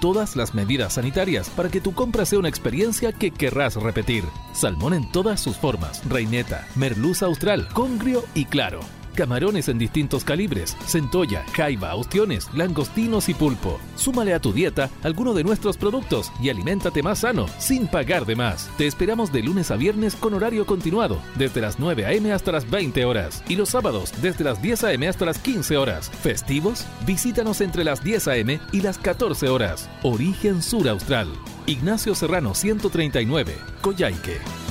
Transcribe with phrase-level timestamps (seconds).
[0.00, 4.22] todas las medidas sanitarias para que tu compra sea una experiencia que querrás repetir.
[4.52, 10.76] Salmón en todas sus formas, reineta, merluza austral, congrio y claro camarones en distintos calibres,
[10.86, 13.80] centolla, jaiba, ostiones, langostinos y pulpo.
[13.96, 18.36] Súmale a tu dieta alguno de nuestros productos y aliméntate más sano, sin pagar de
[18.36, 18.70] más.
[18.78, 22.32] Te esperamos de lunes a viernes con horario continuado, desde las 9 a.m.
[22.32, 25.08] hasta las 20 horas, y los sábados desde las 10 a.m.
[25.08, 26.12] hasta las 15 horas.
[26.22, 26.86] ¿Festivos?
[27.04, 28.60] Visítanos entre las 10 a.m.
[28.70, 29.90] y las 14 horas.
[30.04, 31.26] Origen Sur Austral.
[31.66, 34.67] Ignacio Serrano 139, Coyhaique.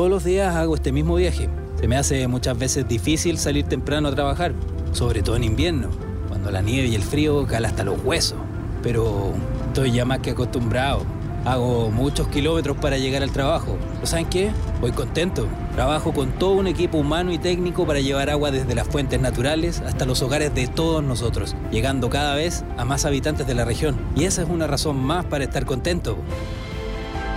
[0.00, 1.50] Todos los días hago este mismo viaje.
[1.78, 4.54] Se me hace muchas veces difícil salir temprano a trabajar,
[4.92, 5.90] sobre todo en invierno,
[6.26, 8.38] cuando la nieve y el frío cala hasta los huesos.
[8.82, 9.34] Pero
[9.66, 11.02] estoy ya más que acostumbrado.
[11.44, 13.76] Hago muchos kilómetros para llegar al trabajo.
[14.00, 14.52] ¿Lo saben qué?
[14.80, 15.46] Voy contento.
[15.74, 19.80] Trabajo con todo un equipo humano y técnico para llevar agua desde las fuentes naturales
[19.80, 23.98] hasta los hogares de todos nosotros, llegando cada vez a más habitantes de la región.
[24.16, 26.16] Y esa es una razón más para estar contento.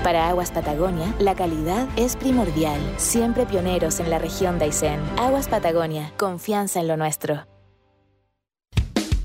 [0.03, 2.77] Para Aguas Patagonia, la calidad es primordial.
[2.97, 4.99] Siempre pioneros en la región de Aysén.
[5.17, 7.52] Aguas Patagonia, confianza en lo nuestro.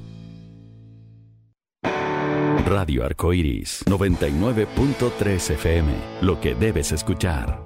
[2.70, 5.92] Radio Arcoiris 99.3 FM.
[6.20, 7.64] Lo que debes escuchar.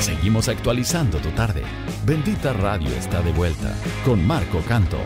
[0.00, 1.62] Seguimos actualizando tu tarde.
[2.04, 3.72] Bendita Radio está de vuelta
[4.04, 4.98] con Marco Canto.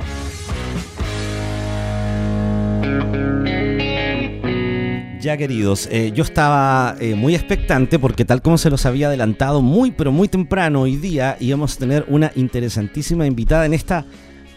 [5.25, 9.63] Ya queridos, eh, yo estaba eh, muy expectante porque tal como se los había adelantado
[9.63, 14.05] muy pero muy temprano hoy día íbamos a tener una interesantísima invitada en esta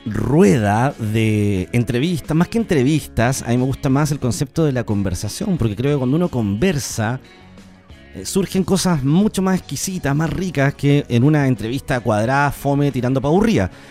[0.06, 4.84] rueda de entrevistas, más que entrevistas, a mí me gusta más el concepto de la
[4.84, 7.22] conversación, porque creo que cuando uno conversa
[8.14, 13.22] eh, surgen cosas mucho más exquisitas, más ricas que en una entrevista cuadrada, fome, tirando
[13.22, 13.30] pa'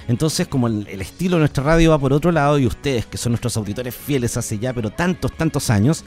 [0.08, 3.16] Entonces, como el, el estilo de nuestra radio va por otro lado y ustedes, que
[3.16, 6.04] son nuestros auditores fieles hace ya, pero tantos, tantos años,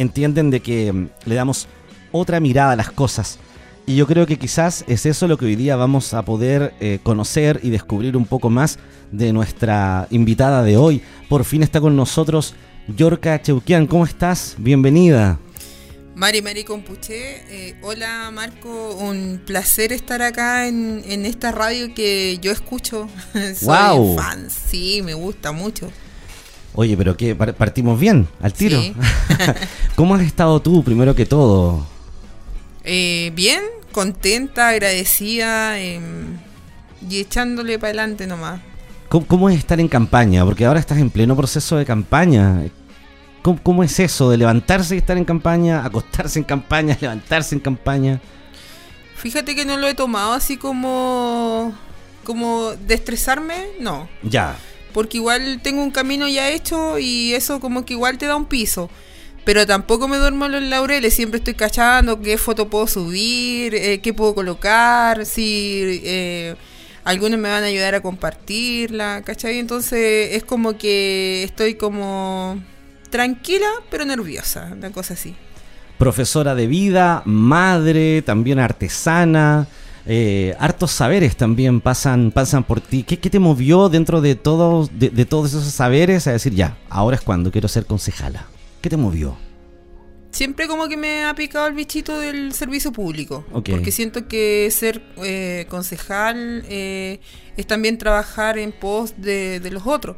[0.00, 1.68] entienden de que mm, le damos
[2.12, 3.38] otra mirada a las cosas.
[3.86, 7.00] Y yo creo que quizás es eso lo que hoy día vamos a poder eh,
[7.02, 8.78] conocer y descubrir un poco más
[9.10, 11.02] de nuestra invitada de hoy.
[11.28, 12.54] Por fin está con nosotros
[12.96, 13.86] Yorka Cheuquian.
[13.86, 14.54] ¿Cómo estás?
[14.58, 15.38] Bienvenida.
[16.14, 22.52] Mari Mari Compuché, eh, hola Marco, un placer estar acá en, esta radio que yo
[22.52, 23.08] escucho.
[23.54, 25.90] Soy fan, sí, me gusta mucho.
[26.74, 28.80] Oye, pero que partimos bien, al tiro.
[29.96, 31.84] ¿Cómo has estado tú, primero que todo?
[32.84, 33.60] Eh, bien,
[33.92, 36.38] contenta, agradecida em,
[37.08, 38.60] y echándole para adelante nomás.
[39.08, 40.44] ¿Cómo, es estar en campaña?
[40.44, 42.62] Porque ahora estás en pleno proceso de campaña.
[43.42, 48.20] ¿Cómo, es eso de levantarse y estar en campaña, acostarse en campaña, levantarse en campaña?
[49.16, 51.74] Fíjate que no lo he tomado así como
[52.22, 54.08] como de estresarme, no.
[54.22, 54.56] Ya
[54.92, 58.46] porque igual tengo un camino ya hecho y eso como que igual te da un
[58.46, 58.90] piso.
[59.44, 64.00] Pero tampoco me duermo en los laureles, siempre estoy cachando qué foto puedo subir, eh,
[64.00, 66.54] qué puedo colocar, si eh,
[67.04, 69.58] algunos me van a ayudar a compartirla, ¿cachai?
[69.58, 72.62] Entonces es como que estoy como
[73.08, 75.34] tranquila pero nerviosa, una cosa así.
[75.98, 79.66] Profesora de vida, madre, también artesana.
[80.12, 83.04] Eh, hartos saberes también pasan, pasan por ti.
[83.04, 87.22] ¿Qué, te movió dentro de, todos de, todos esos saberes a decir, ya, ahora es
[87.22, 88.48] cuando quiero ser concejala?
[88.80, 89.38] ¿Qué te movió?
[90.32, 93.44] Siempre como que me ha picado el bichito del servicio público.
[93.52, 97.20] Porque siento que ser eh, concejal eh,
[97.56, 100.16] es también trabajar en pos de, los otros.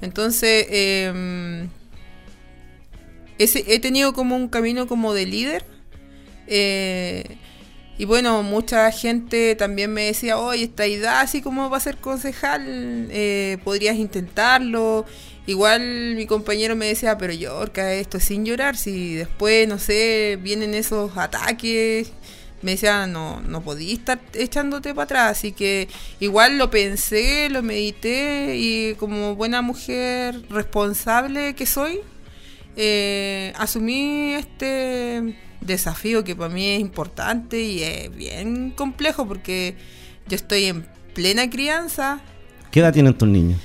[0.00, 1.68] Entonces, em,
[3.38, 5.66] he tenido como un camino como de líder.
[6.46, 7.36] Eh,
[7.98, 11.96] y bueno, mucha gente también me decía, oye, esta idea así como va a ser
[11.96, 15.06] concejal, eh, podrías intentarlo.
[15.46, 20.74] Igual mi compañero me decía, pero Yorka, esto sin llorar, si después, no sé, vienen
[20.74, 22.12] esos ataques,
[22.62, 25.38] me decía, no, no podía estar echándote para atrás.
[25.38, 25.88] Así que
[26.20, 32.00] igual lo pensé, lo medité y como buena mujer responsable que soy,
[32.76, 39.76] eh, asumí este desafío que para mí es importante y es bien complejo porque
[40.28, 42.20] yo estoy en plena crianza.
[42.70, 43.58] ¿Qué edad tienen tus niños?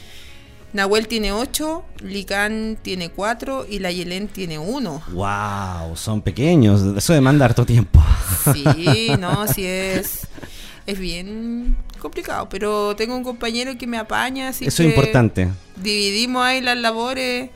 [0.74, 5.04] Nahuel tiene 8, Licán tiene 4 y la Yelén tiene 1.
[5.12, 5.98] ¡Wow!
[5.98, 8.02] Son pequeños, eso demanda harto tiempo.
[8.54, 10.28] Sí, no, sí es,
[10.88, 15.50] es bien complicado, pero tengo un compañero que me apaña, así Eso es importante.
[15.76, 17.50] Dividimos ahí las labores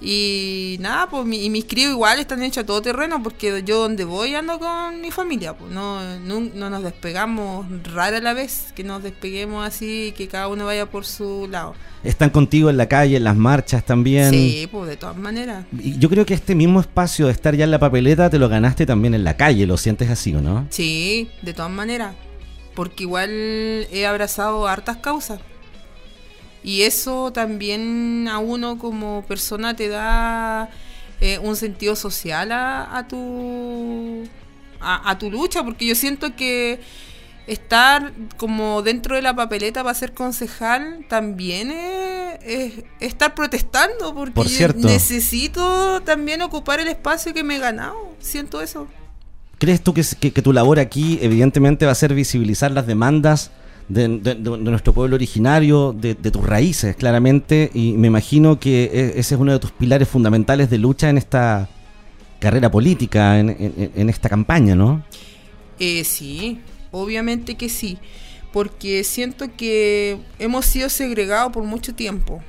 [0.00, 3.80] y nada, pues mi, y mis críos igual están hechos a todo terreno porque yo
[3.80, 8.72] donde voy ando con mi familia, pues no, no, no nos despegamos rara la vez
[8.74, 11.74] que nos despeguemos así que cada uno vaya por su lado.
[12.02, 14.30] Están contigo en la calle, en las marchas también.
[14.30, 15.66] Sí, pues de todas maneras.
[15.78, 18.48] Y yo creo que este mismo espacio de estar ya en la papeleta te lo
[18.48, 20.66] ganaste también en la calle, ¿lo sientes así o no?
[20.70, 22.14] Sí, de todas maneras.
[22.74, 25.40] Porque igual he abrazado hartas causas.
[26.62, 30.70] Y eso también a uno como persona te da
[31.20, 34.24] eh, un sentido social a, a tu
[34.80, 36.80] a, a, tu lucha, porque yo siento que
[37.46, 44.32] estar como dentro de la papeleta para ser concejal también es, es estar protestando, porque
[44.32, 44.86] Por cierto.
[44.86, 47.96] necesito también ocupar el espacio que me he ganado.
[48.20, 48.86] Siento eso.
[49.58, 53.50] ¿Crees tú que, que, que tu labor aquí evidentemente va a ser visibilizar las demandas?
[53.90, 58.84] De, de, de, nuestro pueblo originario, de, de, tus raíces, claramente, y me imagino que
[58.84, 61.68] e, ese es uno de tus pilares fundamentales de lucha en esta
[62.38, 65.02] carrera política, en, en, en esta campaña, ¿no?
[65.80, 66.60] Eh, sí,
[66.92, 67.98] obviamente que sí,
[68.52, 72.40] porque siento que hemos sido segregados por mucho tiempo,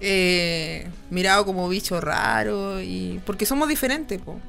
[0.00, 4.40] eh, mirado como bicho raro, y porque somos diferentes, po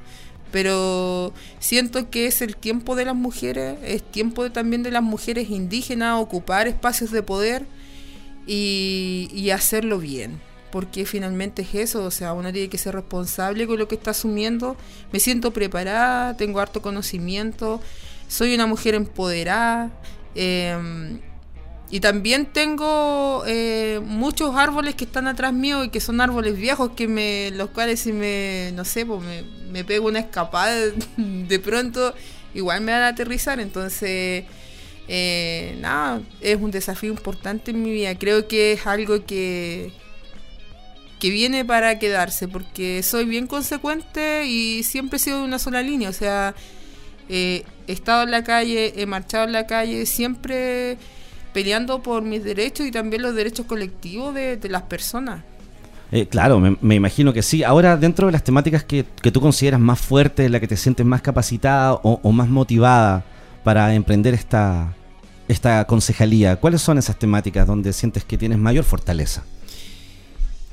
[0.54, 5.50] pero siento que es el tiempo de las mujeres, es tiempo también de las mujeres
[5.50, 7.66] indígenas ocupar espacios de poder
[8.46, 10.40] y, hacerlo bien,
[10.70, 14.12] porque finalmente es eso, o sea, uno tiene que ser responsable con lo que está
[14.12, 14.76] asumiendo,
[15.12, 17.80] me siento preparada, tengo harto conocimiento,
[18.28, 19.90] soy una mujer empoderada.
[20.36, 21.18] Eh,
[21.90, 26.90] y también tengo eh, muchos árboles que están atrás mío y que son árboles viejos
[26.96, 30.74] que me, los cuales si me, no sé, pues me, me pego una escapada
[31.16, 32.14] de, pronto,
[32.54, 33.60] igual me van a aterrizar.
[33.60, 34.44] Entonces,
[35.08, 38.18] eh, nada, es un desafío importante en mi vida.
[38.18, 39.92] Creo que es algo que,
[41.20, 45.82] que viene para quedarse, porque soy bien consecuente y siempre he sido de una sola
[45.82, 46.08] línea.
[46.08, 46.54] O sea,
[47.28, 50.98] eh, he estado en la calle, he marchado en la calle, siempre
[51.54, 55.42] peleando por mis derechos y también los derechos colectivos de, de las personas.
[56.12, 57.62] Eh, claro, me, me, imagino que sí.
[57.62, 61.06] Ahora, dentro de las temáticas que, que, tú consideras más fuertes, la que te sientes
[61.06, 63.24] más capacitada o, o más motivada
[63.62, 64.94] para emprender esta,
[65.48, 69.44] esta concejalía, ¿cuáles son esas temáticas donde sientes que tienes mayor fortaleza?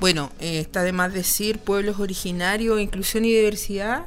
[0.00, 4.04] Bueno, eh, está de más decir pueblos originarios, inclusión y diversidad,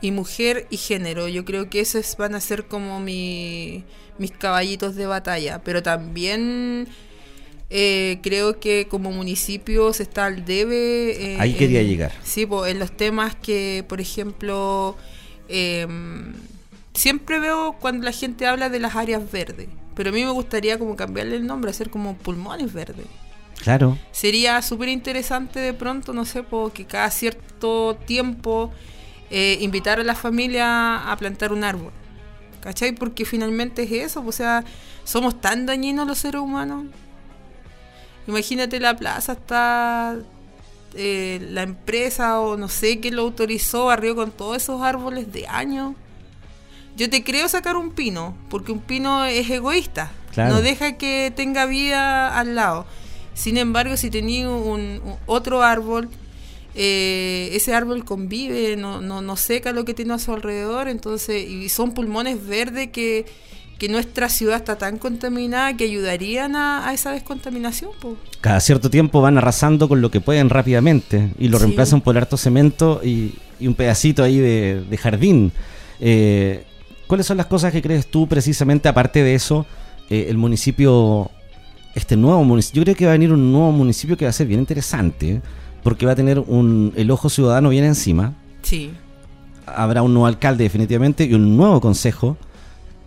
[0.00, 1.28] y mujer y género.
[1.28, 3.84] Yo creo que esos van a ser como mi,
[4.18, 5.62] mis caballitos de batalla.
[5.64, 6.88] Pero también
[7.70, 11.34] eh, creo que como municipios está al debe.
[11.34, 12.12] Eh, Ahí quería en, llegar.
[12.22, 14.96] Sí, pues, en los temas que, por ejemplo,
[15.48, 15.86] eh,
[16.94, 19.68] siempre veo cuando la gente habla de las áreas verdes.
[19.94, 23.06] Pero a mí me gustaría como cambiarle el nombre, hacer como pulmones verdes.
[23.62, 23.98] Claro.
[24.12, 28.72] Sería súper interesante de pronto, no sé, porque cada cierto tiempo
[29.30, 31.92] eh, invitar a la familia a plantar un árbol.
[32.60, 32.92] ¿Cachai?
[32.92, 34.64] Porque finalmente es eso, o sea,
[35.04, 36.86] somos tan dañinos los seres humanos.
[38.26, 40.18] Imagínate la plaza está
[40.94, 45.46] eh, la empresa o no sé qué lo autorizó, arriba con todos esos árboles de
[45.46, 45.94] años.
[46.96, 50.10] Yo te creo sacar un pino, porque un pino es egoísta.
[50.32, 50.54] Claro.
[50.54, 52.86] No deja que tenga vida al lado.
[53.34, 56.10] Sin embargo, si tenía un, un, otro árbol,
[56.80, 61.44] eh, ese árbol convive, no, no, no, seca lo que tiene a su alrededor, entonces,
[61.48, 63.26] y son pulmones verdes que,
[63.78, 67.90] que nuestra ciudad está tan contaminada que ayudarían a, a esa descontaminación.
[68.00, 68.16] Po.
[68.40, 71.64] Cada cierto tiempo van arrasando con lo que pueden rápidamente y lo sí.
[71.64, 75.50] reemplazan por harto cemento y, y un pedacito ahí de, de jardín.
[76.00, 76.64] Eh,
[77.08, 79.66] ¿Cuáles son las cosas que crees tú precisamente, aparte de eso,
[80.10, 81.30] eh, el municipio,
[81.94, 84.32] este nuevo municipio, yo creo que va a venir un nuevo municipio que va a
[84.32, 85.40] ser bien interesante, ¿eh?
[85.88, 88.34] Porque va a tener un, el ojo ciudadano bien encima.
[88.60, 88.90] Sí.
[89.64, 92.36] Habrá un nuevo alcalde definitivamente y un nuevo consejo.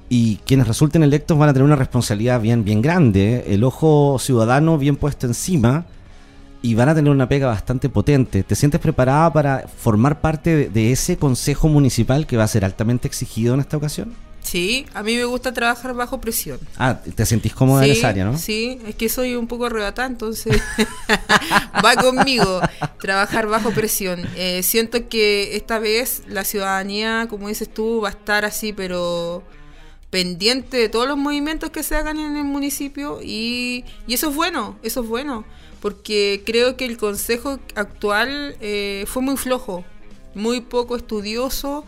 [0.10, 3.46] Y quienes resulten electos van a tener una responsabilidad bien, bien grande.
[3.48, 5.86] El ojo ciudadano bien puesto encima
[6.64, 8.42] y van a tener una pega bastante potente.
[8.42, 12.66] ¿Te sientes preparada para formar parte de, de ese consejo municipal que va a ser
[12.66, 14.16] altamente exigido en esta ocasión?
[14.44, 16.60] Sí, a mí me gusta trabajar bajo presión.
[16.78, 18.38] Ah, te sentís cómoda en Sí, esa área, ¿no?
[18.38, 20.62] Sí, es que soy un poco arrebatada, entonces
[21.86, 22.60] va conmigo
[23.00, 24.28] trabajar bajo presión.
[24.36, 29.44] Eh, siento que esta vez la ciudadanía, como dices tú, va a estar así, pero
[30.10, 34.36] pendiente de todos los movimientos que se hagan en el municipio y, y eso es
[34.36, 35.46] bueno, eso es bueno,
[35.80, 39.86] porque creo que el consejo actual eh, fue muy flojo,
[40.36, 41.86] muy poco estudioso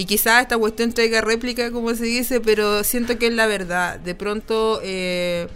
[0.00, 4.00] y quizás esta cuestión traiga réplica, como se dice, pero siento que es la verdad.
[4.00, 5.46] De pronto eh,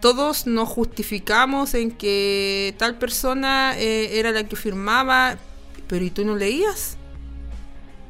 [0.00, 5.38] todos nos justificamos en que tal persona eh, era la que firmaba,
[5.86, 6.96] pero ¿y tú no leías?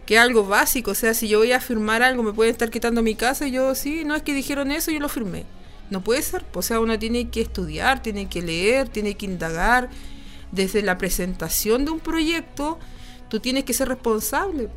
[0.06, 2.71] Que es algo básico, o sea, si yo voy a firmar algo, me pueden estar
[2.71, 5.44] quitando mi casa y yo, sí, no es que dijeron eso, yo lo firmé.
[5.90, 9.90] No puede ser, o sea, uno tiene que estudiar, tiene que leer, tiene que indagar.
[10.50, 12.78] Desde la presentación de un proyecto,
[13.28, 14.71] tú tienes que ser responsable.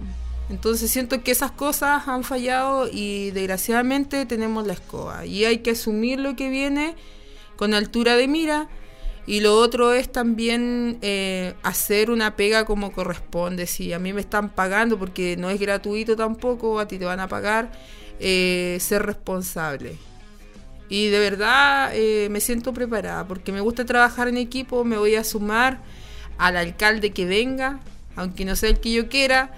[0.50, 5.26] Entonces siento que esas cosas han fallado y desgraciadamente tenemos la escoba.
[5.26, 6.96] Y hay que asumir lo que viene
[7.56, 8.70] con altura de mira.
[9.28, 13.66] Y lo otro es también eh, hacer una pega como corresponde.
[13.66, 17.20] Si a mí me están pagando, porque no es gratuito tampoco, a ti te van
[17.20, 17.72] a pagar,
[18.20, 19.98] eh, ser responsable.
[20.90, 25.16] Y de verdad eh, me siento preparada, porque me gusta trabajar en equipo, me voy
[25.16, 25.80] a sumar
[26.38, 27.80] al alcalde que venga,
[28.16, 29.52] aunque no sea el que yo quiera,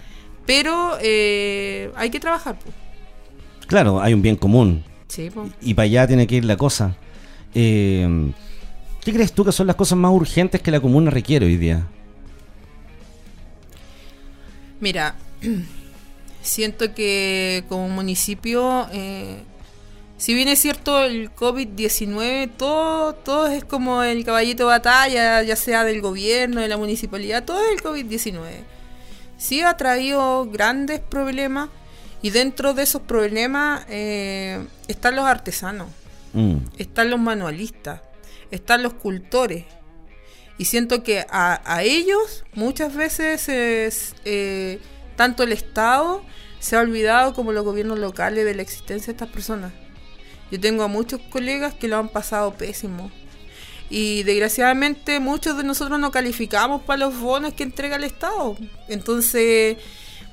[0.47, 2.57] pero eh, hay que trabajar.
[2.57, 2.71] po.
[3.67, 4.83] Claro, hay un bien común.
[5.07, 5.47] Sí, po.
[5.61, 6.95] Y para allá tiene que ir la cosa.
[7.53, 8.31] Eh,
[9.03, 11.85] ¿Qué crees tú que son las cosas más urgentes que la comuna requiere hoy día?
[14.79, 15.15] Mira,
[16.41, 19.43] siento que como municipio, eh,
[20.17, 25.55] si bien es cierto el COVID-19, todo, todo es como el caballito de batalla, ya
[25.57, 28.76] sea del gobierno, de la municipalidad, todo es el COVID-19.
[29.37, 31.69] Sí ha traído grandes problemas
[32.21, 35.87] y dentro de esos problemas eh, están los artesanos,
[36.33, 38.01] Mm, están los manualistas,
[38.51, 39.65] están los cultores.
[40.59, 44.79] Y siento que a, a ellos muchas veces es, eh,
[45.15, 46.23] tanto el Estado
[46.59, 49.71] se ha olvidado como los gobiernos locales de la existencia de estas personas.
[50.51, 53.11] Yo tengo a muchos colegas que lo han pasado pésimo.
[53.89, 58.57] Y desgraciadamente muchos de nosotros no calificamos para los bonos que entrega el Estado.
[58.89, 59.77] Entonces,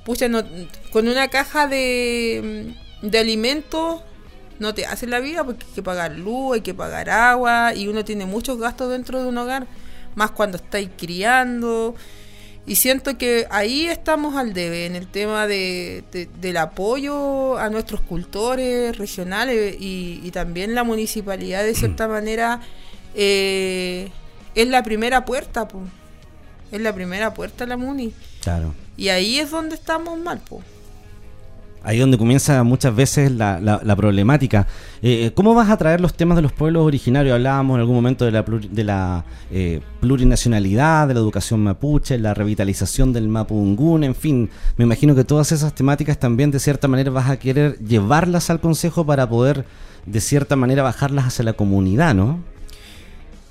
[0.04, 0.42] pucha, no-
[0.90, 4.02] con una caja de, de alimentos
[4.58, 7.88] no te hace la vida porque hay que pagar luz, hay que pagar agua y
[7.88, 9.66] uno tiene muchos gastos dentro de un hogar,
[10.14, 11.94] más cuando estáis criando.
[12.66, 17.68] Y siento que ahí estamos al debe en el tema de, de- del apoyo a
[17.68, 22.60] nuestros cultores regionales y, y también la municipalidad de cierta manera
[23.14, 24.10] eh,
[24.54, 25.80] es la primera puerta, po.
[26.72, 28.12] es la primera puerta la muni.
[28.42, 28.74] claro.
[28.96, 30.62] Y ahí es donde estamos mal, po.
[31.82, 34.66] Ahí donde comienza muchas veces la, la- la problemática.
[35.02, 37.34] Eh, ¿Cómo vas a traer los temas de los pueblos originarios?
[37.34, 42.16] Hablábamos en algún momento de la, pluri- de la eh, plurinacionalidad, de la educación mapuche,
[42.18, 44.48] la revitalización del mapungún, en fin.
[44.78, 48.60] Me imagino que todas esas temáticas también de cierta manera vas a querer llevarlas al
[48.60, 49.66] Consejo para poder
[50.06, 52.38] de cierta manera bajarlas hacia la comunidad, ¿no?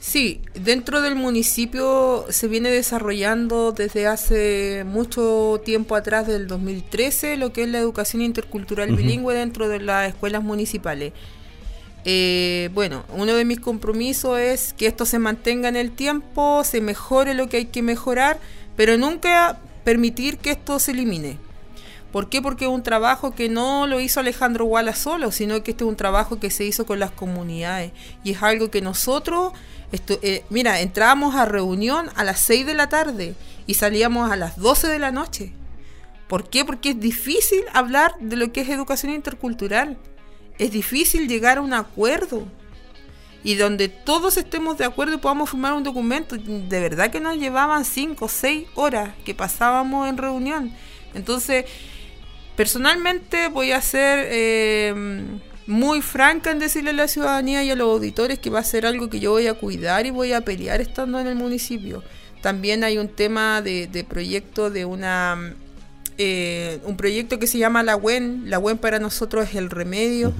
[0.06, 7.54] Sí, dentro del municipio se viene desarrollando desde hace mucho tiempo atrás, del 2013, lo
[7.54, 11.14] que es la educación intercultural bilingüe dentro de las escuelas municipales.
[12.04, 16.82] Eh, bueno, uno de mis compromisos es que esto se mantenga en el tiempo, se
[16.82, 18.42] mejore lo que hay que mejorar,
[18.76, 21.38] pero nunca permitir que esto se elimine.
[22.14, 22.44] ¿Por qué?
[22.44, 25.90] Porque es un trabajo que no lo hizo Alejandro Guala solo, sino que este es
[25.90, 27.92] un trabajo que se hizo con las comunidades.
[28.24, 29.52] Y es algo que nosotros,
[29.92, 33.34] eh, mira, entrábamos a reunión a las 6 de la tarde
[33.66, 35.54] y salíamos a las 12 de la noche.
[36.28, 36.64] ¿Por qué?
[36.64, 39.98] Porque es difícil hablar de lo que es educación intercultural.
[40.60, 42.46] Es difícil llegar a un acuerdo.
[43.44, 46.38] Y donde todos estemos de acuerdo y podamos firmar un documento.
[46.38, 50.72] De verdad que nos llevaban 5 o 6 horas que pasábamos en reunión.
[51.16, 51.66] Entonces,
[52.56, 54.94] personalmente voy a ser eh,
[55.68, 58.86] muy franca en decirle a la ciudadanía y a los auditores que va a ser
[58.86, 62.04] algo que yo voy a cuidar y voy a pelear estando en el municipio.
[62.42, 65.56] También hay un tema de, de proyecto de una
[66.18, 68.50] eh, un proyecto que se llama La WEN.
[68.50, 70.34] La WEN para nosotros es el remedio,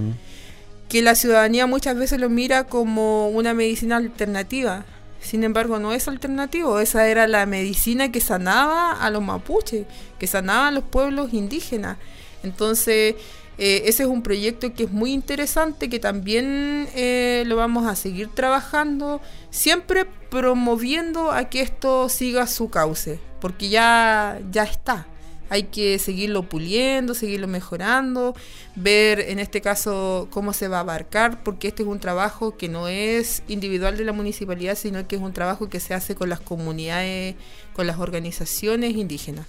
[0.88, 4.86] que la ciudadanía muchas veces lo mira como una medicina alternativa.
[5.24, 6.80] Sin embargo, no es alternativo.
[6.80, 9.86] Esa era la medicina que sanaba a los mapuches,
[10.20, 11.98] que sanaba a los pueblos indígenas.
[12.44, 13.16] Entonces,
[13.58, 17.96] eh, ese es un proyecto que es muy interesante, que también eh, lo vamos a
[17.96, 25.08] seguir trabajando, siempre promoviendo a que esto siga su cauce, porque ya, ya está.
[25.54, 28.34] Hay que seguirlo puliendo, seguirlo mejorando,
[28.76, 32.70] ver en este caso cómo se va a abarcar, porque este es un trabajo que
[32.70, 36.30] no es individual de la municipalidad, sino que es un trabajo que se hace con
[36.30, 37.36] las comunidades,
[37.74, 39.46] con las organizaciones indígenas.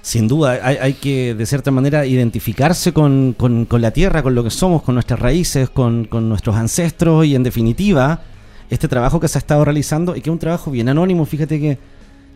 [0.00, 3.34] Sin duda, hay, que de cierta manera identificarse con,
[3.70, 8.22] la tierra, con lo que somos, con nuestras raíces, con, nuestros ancestros y en definitiva,
[8.70, 11.58] este trabajo que se ha estado realizando y que es un trabajo bien anónimo, fíjate
[11.58, 11.78] que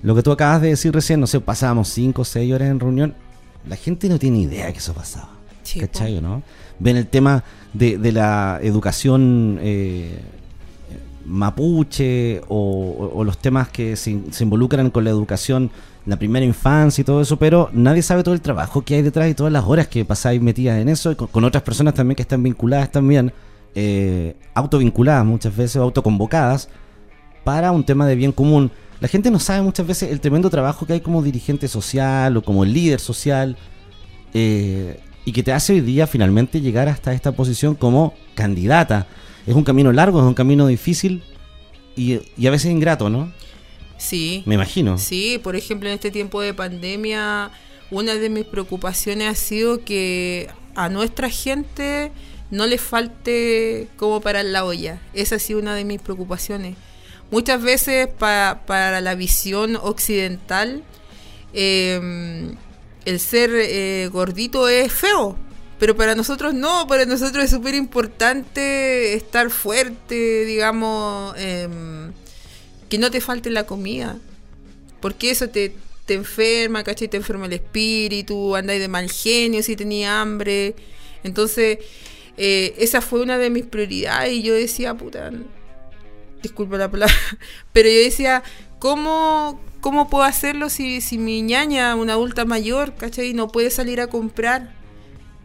[0.02, 2.80] lo que tú acabas de decir recién, no sé, pasábamos 5 o 6 horas en
[2.80, 3.14] reunión,
[3.68, 5.30] la gente no tiene idea que eso pasaba.
[5.80, 6.42] ¿Cachai, no?
[6.78, 10.20] Ven el tema de, la educación eh,
[11.26, 15.70] mapuche o, los temas que se, se involucran con la educación
[16.08, 19.28] la primera infancia y todo eso, pero nadie sabe todo el trabajo que hay detrás
[19.28, 22.22] y todas las horas que pasáis metidas en eso, y con, otras personas también que
[22.22, 23.30] están vinculadas también,
[23.74, 26.70] eh, autovinculadas muchas veces, autoconvocadas,
[27.44, 28.70] para un tema de bien común.
[29.00, 32.42] La gente no sabe muchas veces el tremendo trabajo que hay como dirigente social o
[32.42, 33.56] como líder social,
[34.34, 39.06] eh, y que te hace hoy día finalmente llegar hasta esta posición como candidata.
[39.46, 41.22] Es un camino largo, es un camino difícil
[41.96, 43.32] y, y a veces ingrato, ¿no?
[43.98, 44.42] Sí.
[44.46, 44.96] Me imagino.
[44.96, 47.50] Sí, por ejemplo, en este tiempo de pandemia,
[47.90, 52.10] una de mis preocupaciones ha sido que a nuestra gente
[52.50, 55.00] no le falte como para la olla.
[55.12, 56.76] Esa ha sido una de mis preocupaciones.
[57.30, 60.82] Muchas veces para la visión occidental,
[61.52, 62.56] em,
[63.04, 65.36] el ser eh, gordito es feo.
[65.78, 72.12] Pero para nosotros no, para nosotros es súper importante estar fuerte, digamos, em,
[72.88, 74.18] que no te falte la comida.
[75.00, 77.08] Porque eso te, te enferma, ¿cachai?
[77.08, 80.74] Te enferma el espíritu, andáis de mal genio si tenía hambre.
[81.22, 81.78] Entonces,
[82.36, 85.30] eh, esa fue una de mis prioridades y yo decía, puta,
[86.42, 87.14] disculpa la palabra,
[87.72, 88.42] pero yo decía,
[88.78, 93.34] ¿cómo, cómo puedo hacerlo si, si mi ñaña, una adulta mayor, ¿cachai?
[93.34, 94.72] No puede salir a comprar?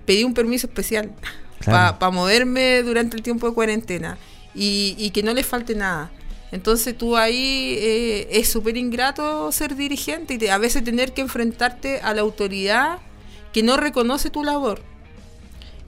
[0.06, 1.12] Pedí un permiso especial
[1.66, 4.18] para moverme durante el tiempo de cuarentena
[4.54, 6.12] y, y que no le falte nada.
[6.54, 12.00] Entonces tú ahí eh, es súper ingrato ser dirigente y a veces tener que enfrentarte
[12.02, 13.00] a la autoridad
[13.52, 14.80] que no reconoce tu labor.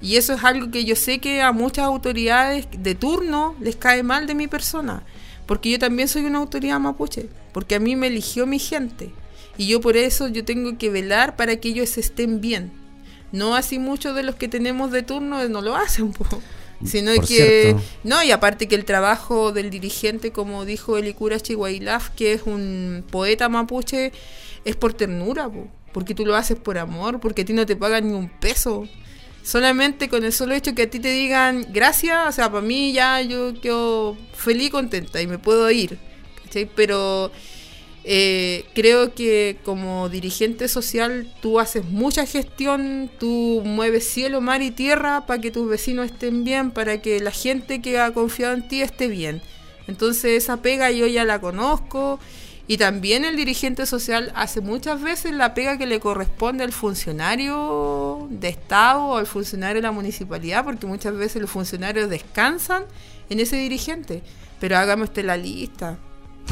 [0.02, 4.04] Y eso es algo que yo sé que a muchas autoridades de turno les cae
[4.04, 5.04] mal de mi persona,
[5.46, 9.12] porque yo también soy una autoridad mapuche, porque a mí me eligió mi gente.
[9.58, 12.72] Y yo por eso yo tengo que velar para que ellos estén bien.
[13.32, 16.14] No así muchos de los que tenemos de turno no lo hacen.
[16.84, 22.34] Sino que, no, y aparte que el trabajo del dirigente, como dijo Elikura Chihuahilaf, que
[22.34, 24.12] es un poeta mapuche,
[24.66, 25.50] es por ternura,
[25.94, 28.88] porque tú lo haces por amor, porque a ti no te pagan ni un peso.
[29.46, 32.94] Solamente con el solo hecho que a ti te digan gracias, o sea, para mí
[32.94, 36.00] ya yo quedo feliz y contenta y me puedo ir.
[36.76, 37.32] Pero
[38.04, 44.72] eh, creo que como dirigente social tú haces mucha gestión, tú mueves cielo, mar y
[44.72, 48.68] tierra para que tus vecinos estén bien, para que la gente que ha confiado en
[48.68, 49.44] ti esté bien.
[49.86, 52.20] Entonces esa pega yo ya la conozco
[52.68, 58.28] y también el dirigente social hace muchas veces la pega que le corresponde al funcionario
[58.32, 62.86] de Estado o al funcionario de la municipalidad, porque muchas veces los funcionarios descansan
[63.30, 64.24] en ese dirigente.
[64.60, 66.00] Pero hágame usted la lista.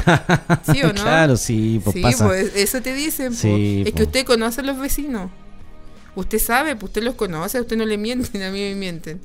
[0.72, 1.02] ¿Sí o no?
[1.02, 2.26] Claro, sí, pues pasa.
[2.26, 3.28] Pues, eso te dicen.
[3.28, 3.44] Pues.
[3.44, 4.06] es que pues.
[4.06, 5.30] usted conoce a los vecinos.
[6.14, 9.20] Usted sabe, pues usted los conoce, a usted no le mienten, a mí me mienten.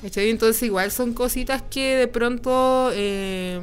[0.00, 0.30] ¿Cachai?
[0.30, 3.60] Entonces igual son cositas que de pronto eh,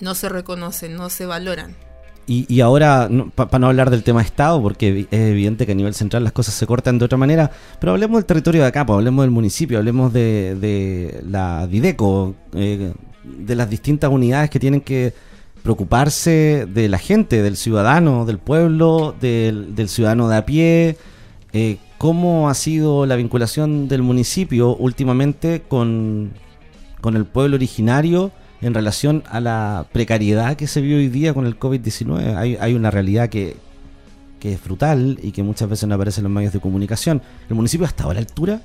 [0.00, 1.74] no se reconocen, no se valoran.
[2.26, 6.24] Y, ahora, para no hablar del tema Estado, porque es evidente que a nivel central
[6.24, 9.24] las cosas se cortan de otra manera, pero hablemos del territorio de acá, pues, hablemos
[9.24, 15.12] del municipio, hablemos de, de la Dideco, eh, de las distintas unidades que tienen que
[15.62, 20.96] preocuparse de la gente, del ciudadano, del pueblo, del, ciudadano de a pie.
[21.52, 26.32] Eh, ¿Cómo ha sido la vinculación del municipio últimamente con,
[27.02, 31.46] con el pueblo originario en relación a la precariedad que se vio hoy día con
[31.46, 32.36] el COVID-19?
[32.36, 33.56] Hay, hay una realidad que,
[34.40, 37.22] que es brutal y que muchas veces no aparece en los medios de comunicación.
[37.48, 38.60] ¿El municipio ha estado a la altura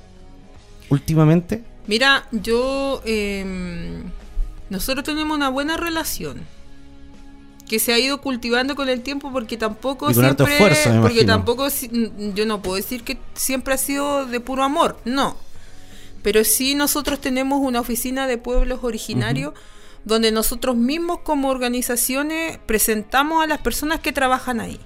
[0.88, 1.64] últimamente?
[1.86, 3.02] Mira, yo...
[3.04, 4.04] Em,
[4.70, 6.40] nosotros tenemos una buena relación
[7.68, 10.58] que se ha ido cultivando con el tiempo porque tampoco siempre
[11.02, 11.68] porque tampoco
[12.34, 15.36] yo no puedo decir que siempre ha sido de puro amor no
[16.22, 19.54] pero sí nosotros tenemos una oficina de pueblos originarios
[20.04, 24.80] donde nosotros mismos como organizaciones presentamos a las personas que trabajan ahí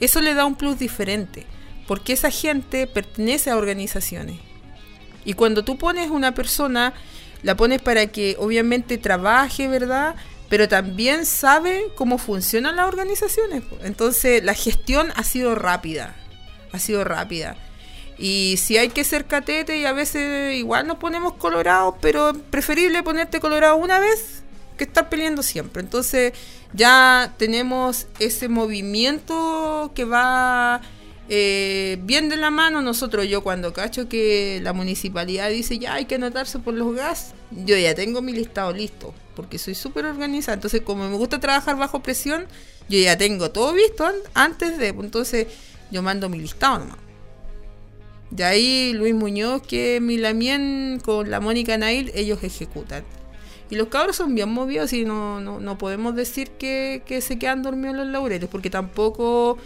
[0.00, 1.46] eso le da un plus diferente
[1.86, 4.38] porque esa gente pertenece a organizaciones
[5.24, 6.94] y cuando tú pones una persona
[7.42, 10.16] la pones para que obviamente trabaje verdad
[10.48, 13.62] pero también sabe cómo funcionan las organizaciones.
[13.82, 16.16] Entonces la gestión ha sido rápida,
[16.72, 17.56] ha sido rápida.
[18.18, 23.02] Y si hay que ser catete y a veces igual nos ponemos colorados, pero preferible
[23.02, 24.42] ponerte colorado una vez
[24.78, 25.82] que estar peleando siempre.
[25.82, 26.32] Entonces
[26.72, 30.80] ya tenemos ese movimiento que va
[31.28, 32.80] eh, bien de la mano.
[32.80, 37.34] Nosotros, yo cuando cacho que la municipalidad dice ya hay que anotarse por los gas,
[37.50, 40.54] yo ya tengo mi listado listo, porque soy súper organizada.
[40.54, 42.46] Entonces, como me gusta trabajar bajo presión,
[42.88, 45.48] yo ya tengo todo visto antes de, entonces
[45.90, 46.98] yo mando mi listado nomás.
[48.30, 53.04] De ahí Luis Muñoz, que Milamien con la Mónica Nail, ellos ejecutan.
[53.70, 57.38] Y los cabros son bien movidos y no, no, no podemos decir que, que, se
[57.38, 59.58] quedan dormidos en los laureles, porque tampoco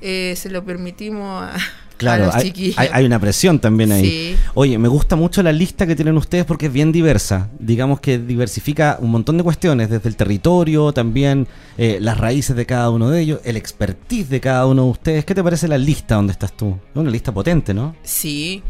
[0.00, 1.56] eh, se lo permitimos a,
[2.02, 4.36] Claro, hay, hay, una presión también ahí.
[4.54, 7.48] Oye, me gusta mucho la lista que tienen ustedes porque es bien diversa.
[7.58, 11.46] Digamos que diversifica un montón de cuestiones, desde el territorio, también
[11.78, 15.24] eh, las raíces de cada uno de ellos, el expertise de cada uno de ustedes.
[15.24, 16.76] ¿Qué te parece la lista donde estás tú?
[16.94, 17.94] Una lista potente, ¿no?
[18.02, 18.62] Sí.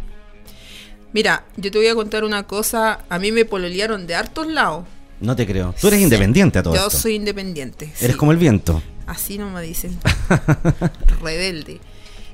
[1.12, 3.01] Mira, yo te voy a contar una cosa.
[3.09, 4.87] A mí me pololearon de hartos lados.
[5.20, 5.75] No te creo.
[5.81, 7.92] Tú eres independiente a todo Yo soy independiente.
[8.01, 8.83] Eres como el viento.
[9.07, 9.98] Así no me dicen.
[11.22, 11.81] Rebelde.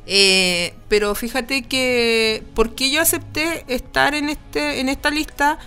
[0.07, 5.59] Eh, pero fíjate que, ¿por qué yo acepté estar en, este, en esta lista?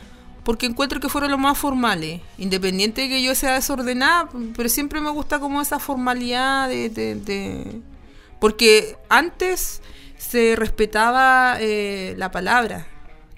[0.43, 2.21] Porque encuentro que fueron los más formales.
[2.39, 7.82] Independiente de que yo sea desordenada, pero siempre me gusta como esa formalidad de...
[8.39, 9.84] Porque antes
[10.17, 12.88] se respetaba eh, la palabra,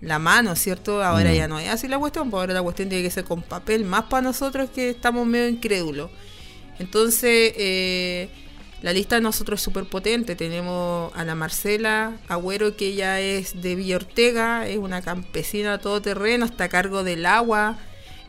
[0.04, 1.04] la mano, ¿cierto?
[1.04, 1.34] Ahora mm.
[1.34, 3.86] ya no es así la cuestión, pues ahora la cuestión tiene que ser con papel,
[3.86, 6.12] más para nosotros que estamos medio incrédulos.
[6.80, 8.30] Entonces, eh,
[8.82, 10.36] la lista de nosotros es súper potente.
[10.36, 16.46] Tenemos a la Marcela Agüero, que ella es de Villa Ortega, es una campesina todoterreno,
[16.46, 17.78] está a cargo del agua.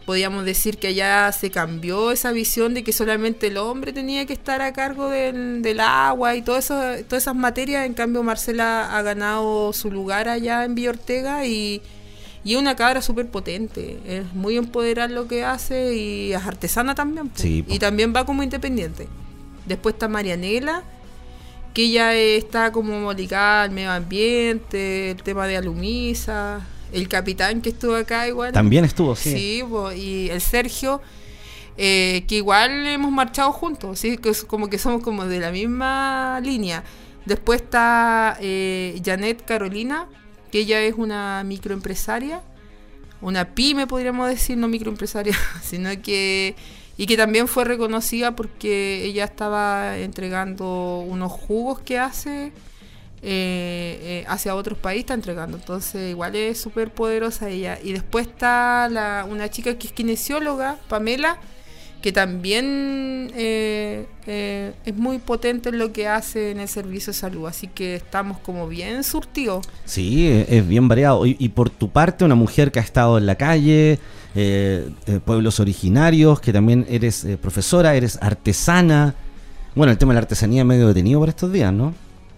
[0.04, 4.34] Podríamos decir que allá se cambió esa visión de que solamente el hombre tenía que
[4.34, 6.74] estar a cargo del, agua y todo eso,
[7.08, 7.86] todas esas materias.
[7.86, 11.80] En cambio, Marcela ha ganado su lugar allá en Villa Ortega y,
[12.44, 13.98] y es una cabra súper potente.
[14.06, 17.30] Es muy empoderada lo que hace y es artesana también.
[17.42, 19.08] y también va como independiente.
[19.64, 20.82] Después está Marianela,
[21.72, 26.60] que ella está como ligada al medio ambiente, el tema de Alumisa,
[26.94, 28.52] el capitán que estuvo acá igual.
[28.52, 29.33] También estuvo, sí.
[29.33, 29.64] Sí,
[29.96, 31.02] y el Sergio,
[31.76, 34.16] eh, que igual hemos marchado juntos, ¿sí?
[34.16, 36.85] que es como que somos como de la misma línea.
[37.26, 40.07] Después está eh, Janet Carolina,
[40.52, 42.42] que ella es una microempresaria,
[43.20, 46.54] una pyme podríamos decir, no microempresaria, sino que
[46.96, 52.52] y que también fue reconocida porque ella estaba entregando unos jugos que hace
[53.24, 55.56] eh, eh, hacia otros países, está entregando.
[55.56, 57.78] Entonces, igual es súper poderosa ella.
[57.82, 61.38] Y después está la, una chica que es kinesióloga, Pamela,
[62.02, 67.46] que también eh, es muy potente en lo que hace en el servicio de salud.
[67.46, 69.66] Así que estamos como bien surtidos.
[69.84, 71.24] Sí, es bien variado.
[71.26, 73.98] y por tu parte, una mujer que ha estado en la calle
[74.37, 79.14] eh, eh, pueblos originarios, que también eres eh, profesora, eres artesana.
[79.76, 81.94] Bueno, el tema de la artesanía es medio detenido por estos días, ¿no?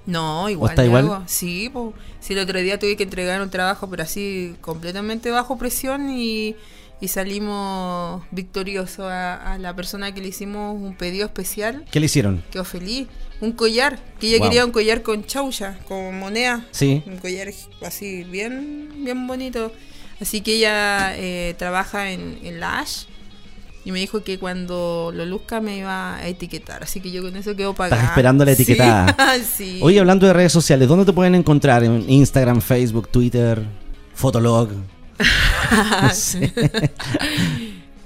[0.06, 0.70] No, igual.
[0.70, 1.24] está igual?
[1.26, 5.58] Sí, pues, sí, el otro día tuve que entregar un trabajo, pero así completamente bajo
[5.58, 6.56] presión y,
[7.06, 11.84] salimos victoriosos a, la persona que le hicimos un pedido especial.
[11.90, 12.42] ¿Qué le hicieron?
[12.50, 13.08] Quedó feliz.
[13.40, 16.64] Un collar, que ella quería un collar con chaucha, con moneda.
[16.70, 17.02] Sí.
[17.06, 17.48] Un collar
[17.84, 19.72] así, bien, bien bonito.
[20.20, 23.04] Así que ella eh, trabaja en, en la Ash
[23.86, 26.82] y me dijo que cuando lo luzca me iba a etiquetar.
[26.82, 27.94] Así que yo con eso quedo pagada.
[27.94, 29.16] Estás esperando la etiquetada.
[29.56, 29.78] Sí.
[29.80, 31.84] Oye, hablando de redes sociales, ¿dónde te pueden encontrar?
[31.84, 33.62] ¿En Instagram, Facebook, Twitter,
[34.12, 34.70] Fotolog?
[36.02, 36.52] no sé.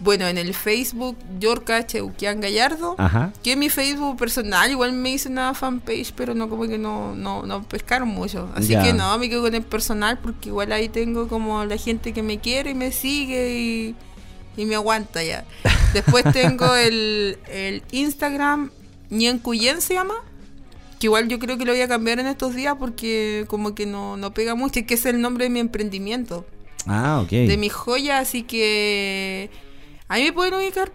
[0.02, 2.96] Bueno, en el Facebook, Yorka Cheuquian Gallardo,
[3.42, 7.14] que es mi Facebook personal, igual me hice una fanpage, pero no como que no,
[7.14, 8.48] no, no pescaron mucho.
[8.54, 12.14] Así que no, me quedo con el personal porque igual ahí tengo como la gente
[12.14, 13.94] que me quiere y me sigue y,
[14.56, 15.44] me aguanta ya.
[15.92, 18.70] Después tengo el, el Instagram,
[19.10, 20.14] Ñencuyen se llama,
[20.98, 23.86] que igual yo creo que lo voy a cambiar en estos días porque como que
[23.86, 26.46] no, no pega mucho, y que es el nombre de mi emprendimiento.
[26.86, 27.30] Ah, ok.
[27.30, 29.50] De mi joya, así que
[30.10, 30.90] Ahí me pueden ubicar.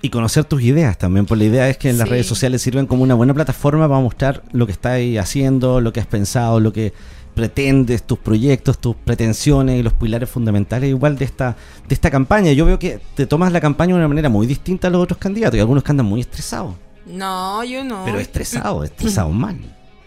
[0.00, 2.86] Y conocer tus ideas también, pues la idea es que en las redes sociales sirven
[2.86, 6.72] como una buena plataforma para mostrar lo que estás haciendo, lo que has pensado, lo
[6.72, 6.94] que
[7.36, 11.54] pretendes, tus proyectos, tus pretensiones y los pilares fundamentales igual de esta,
[11.86, 12.50] de esta campaña.
[12.52, 15.18] Yo veo que te tomas la campaña de una manera muy distinta a los otros
[15.18, 16.74] candidatos y algunos que andan muy estresados.
[17.04, 18.06] No, yo no.
[18.06, 19.58] Pero estresado, estresado mal.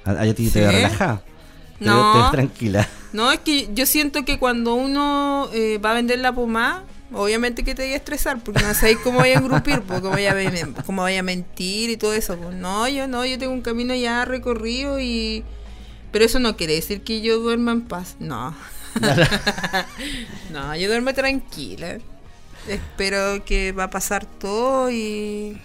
[0.05, 0.65] A, ti te.
[1.79, 2.13] No.
[2.13, 2.89] Te, ves tranquila.
[3.13, 7.63] No, es que yo siento que cuando uno eh, va a vender la pomada obviamente
[7.63, 10.83] que te voy a estresar, porque no sabéis cómo voy a engrupir, cómo, vaya a,
[10.83, 12.37] cómo vaya a mentir y todo eso.
[12.37, 12.55] Pues.
[12.55, 15.43] No, yo no, yo tengo un camino ya recorrido y...
[16.11, 18.55] Pero eso no quiere decir que yo duerma en paz, no.
[20.51, 21.97] no, yo duermo tranquila.
[22.67, 25.59] Espero que va a pasar todo y...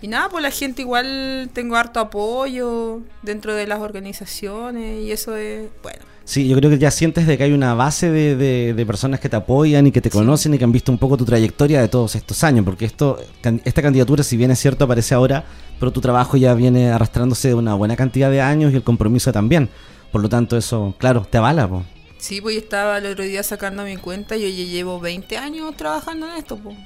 [0.00, 5.36] Y nada, pues la gente igual tengo harto apoyo dentro de las organizaciones y eso
[5.36, 8.86] es, bueno, Sí, yo creo que ya sientes de que hay una base de, de,
[8.86, 11.24] personas que te apoyan y que te conocen y que han visto un poco tu
[11.24, 13.18] trayectoria de todos estos años, porque esto,
[13.64, 15.46] esta candidatura, si bien es cierto, aparece ahora,
[15.80, 19.32] pero tu trabajo ya viene arrastrándose de una buena cantidad de años y el compromiso
[19.32, 19.70] también.
[20.12, 21.66] Por lo tanto, eso, claro, te avala.
[21.66, 21.82] Po.
[22.18, 25.74] Sí, pues yo estaba el otro día sacando mi cuenta, yo ya llevo 20 años
[25.78, 26.58] trabajando en esto.
[26.58, 26.76] Pues.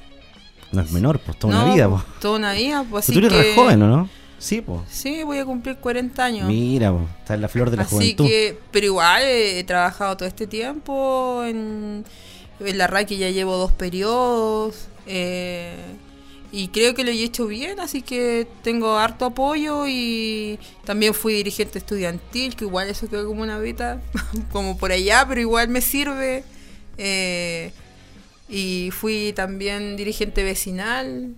[0.70, 1.88] No es menor, pues toda una vida.
[1.88, 2.02] Pues.
[2.20, 4.21] Toda una vida, pues así Tú eres joven, ¿o no?
[4.42, 4.80] Sí, pues.
[4.90, 6.48] Sí, voy a cumplir 40 años.
[6.48, 10.48] Mira, está en la flor de la Así Que, pero igual he, trabajado todo este
[10.48, 12.04] tiempo en,
[12.58, 14.88] en la RAI que ya llevo dos periodos.
[15.06, 15.76] Eh,
[16.50, 21.34] y creo que lo he hecho bien, así que tengo harto apoyo y también fui
[21.34, 24.02] dirigente estudiantil, que igual eso quedó como una beta,
[24.50, 26.42] como por allá, pero igual me sirve.
[26.98, 27.70] Eh,
[28.48, 31.36] y fui también dirigente vecinal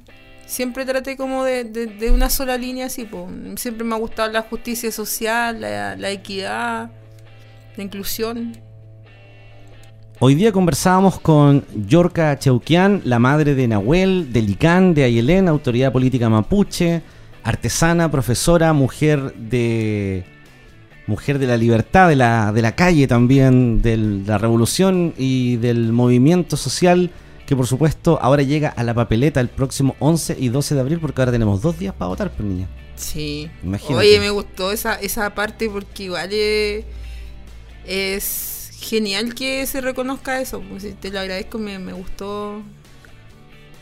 [0.55, 3.09] siempre traté como de, una sola línea así,
[3.57, 6.93] siempre me ha gustado la justicia social, la, equidad,
[7.77, 8.57] la inclusión.
[10.21, 15.91] Hoy día conversábamos con Yorka Cheuquian, la madre de Nahuel, de Licán, de Ayelén, autoridad
[15.91, 17.03] política mapuche,
[17.43, 20.25] artesana, profesora, mujer de
[21.09, 25.93] mujer de la libertad, de la, de la calle también, de la revolución y del
[25.93, 27.11] movimiento social
[27.47, 30.99] que por supuesto ahora llega a la papeleta el próximo 11 y 12 de abril,
[31.01, 32.69] porque ahora tenemos dos días para votar, pues niña.
[32.97, 33.51] Sí.
[33.63, 34.07] Imagínate.
[34.07, 36.31] Oye, me gustó esa, esa parte porque igual
[37.87, 40.63] es, genial que se reconozca eso.
[40.63, 42.63] Pues, te lo agradezco, me, me gustó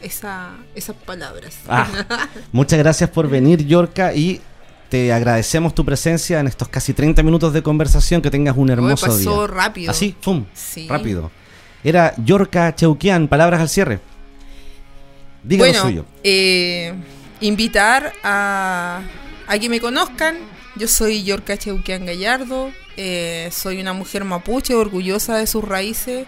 [0.01, 1.57] esa, esas palabras.
[1.69, 1.89] Ah,
[2.53, 4.41] muchas gracias por venir, Yorka, y
[4.89, 8.23] te agradecemos tu presencia en estos casi 30 minutos de conversación.
[8.23, 9.31] Que tengas un hermoso pasó día.
[9.31, 9.91] pasó rápido.
[9.93, 10.47] Así, ¡pum!
[10.53, 10.89] Sí.
[10.89, 11.31] Rápido
[11.85, 13.29] era Yorka Cheuquian.
[13.29, 14.01] Palabras al cierre.
[15.43, 16.07] Dígalo suyo.
[16.23, 16.95] Eh,
[17.41, 19.03] invitar a,
[19.47, 20.37] a que me conozcan.
[20.77, 22.71] Yo soy Yorka Cheuquian Gallardo.
[22.97, 26.27] Eh, soy una mujer mapuche orgullosa de sus raíces.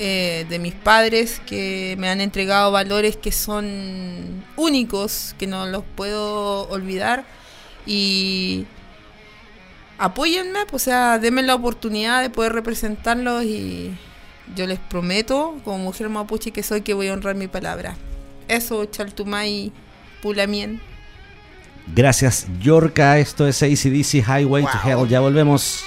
[0.00, 5.82] Eh, de mis padres que me han entregado valores que son únicos, que no los
[5.96, 7.24] puedo olvidar.
[7.84, 8.64] Y
[9.98, 13.92] apóyenme, pues, o sea, denme la oportunidad de poder representarlos y,
[14.56, 17.96] yo les prometo, como mujer mapuche que soy, que voy a honrar mi palabra.
[18.48, 19.72] Eso, Chaltumay
[20.22, 20.80] Pulamien.
[21.94, 23.18] Gracias, Yorka.
[23.18, 25.08] Esto es ACDC Highway to Hell.
[25.08, 25.84] Ya volvemos.